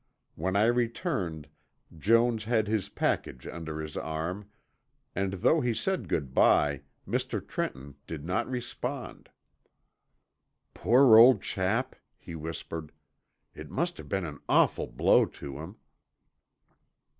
When 0.33 0.55
I 0.55 0.65
returned 0.65 1.47
Jones 1.95 2.45
had 2.45 2.67
his 2.67 2.89
package 2.89 3.45
under 3.45 3.79
his 3.79 3.95
arm 3.95 4.49
and 5.13 5.33
though 5.33 5.61
he 5.61 5.75
said 5.75 6.07
good 6.09 6.33
by, 6.33 6.81
Mr. 7.07 7.39
Trenton 7.47 7.97
did 8.07 8.25
not 8.25 8.49
respond. 8.49 9.29
"Poor 10.73 11.17
old 11.19 11.43
chap," 11.43 11.95
he 12.17 12.33
whispered. 12.33 12.91
"It 13.53 13.69
must 13.69 13.99
have 13.99 14.09
been 14.09 14.25
an 14.25 14.39
awful 14.49 14.87
blow 14.87 15.27
to 15.27 15.59
him." 15.59 15.75